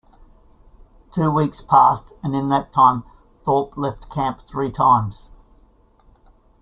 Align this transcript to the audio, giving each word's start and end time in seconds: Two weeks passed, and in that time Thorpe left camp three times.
Two 1.13 1.29
weeks 1.29 1.61
passed, 1.61 2.11
and 2.23 2.35
in 2.35 2.49
that 2.49 2.73
time 2.73 3.03
Thorpe 3.45 3.77
left 3.77 4.09
camp 4.09 4.41
three 4.47 4.71
times. 4.71 5.29